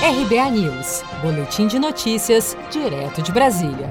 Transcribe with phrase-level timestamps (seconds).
[0.00, 3.90] RBA News, Boletim de Notícias, direto de Brasília.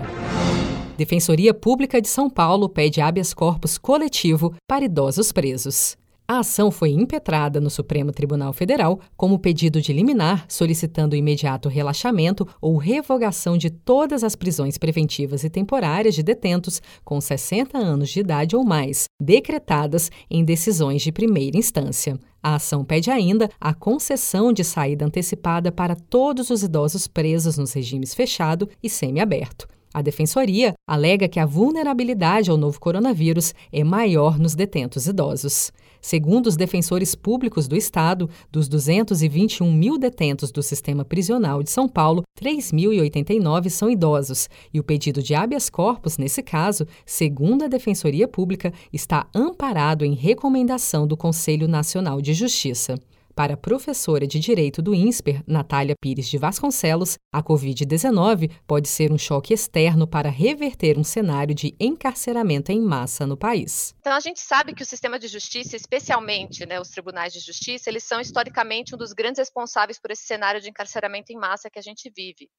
[0.98, 5.98] Defensoria Pública de São Paulo pede habeas corpus coletivo para idosos presos.
[6.26, 12.48] A ação foi impetrada no Supremo Tribunal Federal como pedido de liminar solicitando imediato relaxamento
[12.62, 18.22] ou revogação de todas as prisões preventivas e temporárias de detentos com 60 anos de
[18.22, 22.18] idade ou mais, decretadas em decisões de primeira instância.
[22.48, 27.74] A ação pede ainda a concessão de saída antecipada para todos os idosos presos nos
[27.74, 29.68] regimes fechado e semiaberto.
[29.98, 35.72] A defensoria alega que a vulnerabilidade ao novo coronavírus é maior nos detentos idosos.
[36.00, 41.90] Segundo os defensores públicos do Estado, dos 221 mil detentos do sistema prisional de São
[41.90, 48.28] Paulo, 3.089 são idosos, e o pedido de habeas corpus, nesse caso, segundo a Defensoria
[48.28, 53.00] Pública, está amparado em recomendação do Conselho Nacional de Justiça.
[53.38, 59.12] Para a professora de Direito do INSPER, Natália Pires de Vasconcelos, a Covid-19 pode ser
[59.14, 63.94] um choque externo para reverter um cenário de encarceramento em massa no país.
[64.00, 67.92] Então, a gente sabe que o sistema de justiça, especialmente né, os tribunais de justiça,
[67.92, 71.78] eles são historicamente um dos grandes responsáveis por esse cenário de encarceramento em massa que
[71.78, 72.50] a gente vive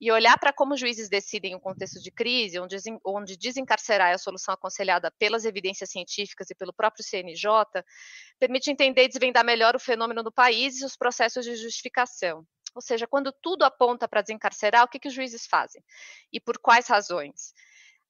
[0.00, 4.14] e olhar para como juízes decidem em um contexto de crise, onde, onde desencarcerar é
[4.14, 7.44] a solução aconselhada pelas evidências científicas e pelo próprio CNJ,
[8.38, 12.46] permite entender e desvendar melhor o fenômeno no país e os processos de justificação.
[12.74, 15.82] Ou seja, quando tudo aponta para desencarcerar, o que, que os juízes fazem?
[16.32, 17.52] E por quais razões?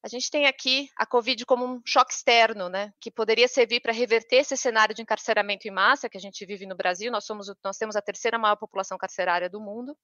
[0.03, 3.93] A gente tem aqui a Covid como um choque externo, né, que poderia servir para
[3.93, 7.11] reverter esse cenário de encarceramento em massa que a gente vive no Brasil.
[7.11, 9.97] Nós, somos, nós temos a terceira maior população carcerária do mundo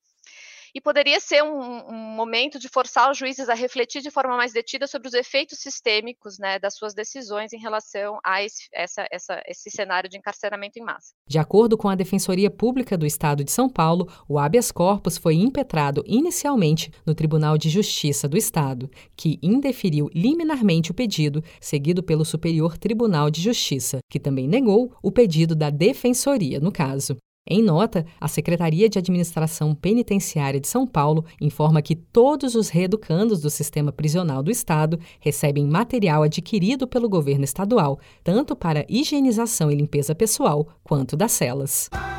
[0.77, 4.53] e poderia ser um, um, momento de forçar os juízes a refletir de forma mais
[4.53, 9.43] detida sobre os efeitos sistêmicos né, das suas decisões em relação a esse, essa, essa,
[9.49, 11.15] esse cenário de encarceramento em massa.
[11.27, 15.37] De acordo com a Defensoria Pública do Estado de São Paulo, o habeas corpus foi
[15.37, 22.23] impetrado inicialmente no Tribunal de Justiça do Estado, que indeferiu liminarmente o pedido, seguido pelo
[22.23, 27.17] Superior Tribunal de Justiça, que também negou o pedido da Defensoria no caso.
[27.49, 33.41] Em nota, a Secretaria de Administração Penitenciária de São Paulo informa que todos os reeducandos
[33.41, 39.77] do sistema prisional do Estado recebem material adquirido pelo governo estadual, tanto para higienização e
[39.77, 41.89] limpeza pessoal, quanto das celas.